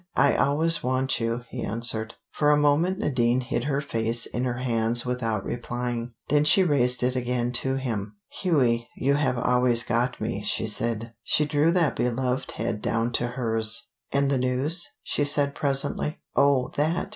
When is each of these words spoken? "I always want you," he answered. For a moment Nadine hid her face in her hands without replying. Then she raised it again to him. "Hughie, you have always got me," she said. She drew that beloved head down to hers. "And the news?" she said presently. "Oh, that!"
"I 0.15 0.35
always 0.35 0.81
want 0.83 1.19
you," 1.19 1.43
he 1.51 1.61
answered. 1.61 2.15
For 2.31 2.49
a 2.49 2.57
moment 2.57 2.97
Nadine 2.97 3.41
hid 3.41 3.65
her 3.65 3.81
face 3.81 4.25
in 4.25 4.45
her 4.45 4.57
hands 4.57 5.05
without 5.05 5.45
replying. 5.45 6.13
Then 6.27 6.43
she 6.43 6.63
raised 6.63 7.03
it 7.03 7.15
again 7.15 7.51
to 7.61 7.75
him. 7.75 8.15
"Hughie, 8.29 8.89
you 8.97 9.13
have 9.13 9.37
always 9.37 9.83
got 9.83 10.19
me," 10.19 10.41
she 10.41 10.65
said. 10.65 11.13
She 11.21 11.45
drew 11.45 11.71
that 11.73 11.95
beloved 11.95 12.49
head 12.53 12.81
down 12.81 13.11
to 13.11 13.27
hers. 13.27 13.89
"And 14.11 14.31
the 14.31 14.39
news?" 14.39 14.89
she 15.03 15.23
said 15.23 15.53
presently. 15.53 16.17
"Oh, 16.35 16.71
that!" 16.77 17.09